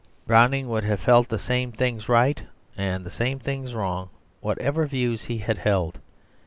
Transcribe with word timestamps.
Browning 0.25 0.67
would 0.67 0.83
have 0.83 0.99
felt 0.99 1.29
the 1.29 1.37
same 1.37 1.71
things 1.71 2.09
right 2.09 2.41
and 2.75 3.05
the 3.05 3.11
same 3.11 3.37
things 3.37 3.75
wrong, 3.75 4.09
whatever 4.39 4.87
views 4.87 5.25
he 5.25 5.37
had 5.37 5.59
held. 5.59 5.99